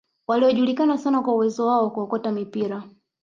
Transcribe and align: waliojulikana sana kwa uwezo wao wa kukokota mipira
waliojulikana 0.27 0.97
sana 0.97 1.21
kwa 1.21 1.33
uwezo 1.33 1.67
wao 1.67 1.83
wa 1.83 1.89
kukokota 1.89 2.31
mipira 2.31 2.83